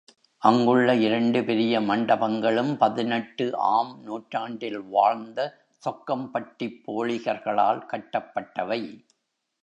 அங்குள்ள 0.41 0.95
இரண்டு 0.95 1.43
பெரிய 1.43 1.81
மண்டபங்களும் 1.81 2.71
பதினெட்டு 2.77 3.45
ஆம் 3.57 4.01
நூற்றாண்டில் 4.03 4.79
வாழ்ந்த 4.87 5.39
சொக்கம்பட்டிப் 5.83 6.79
போளிகர்களால் 6.87 7.83
கட்டப்பட்டவை. 7.91 8.81